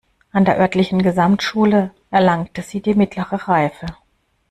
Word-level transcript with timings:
An 0.31 0.45
der 0.45 0.57
örtlichen 0.57 1.03
Gesamtschule 1.03 1.91
erlangte 2.09 2.63
sie 2.63 2.81
die 2.81 2.95
mittlere 2.95 3.47
Reife. 3.47 3.85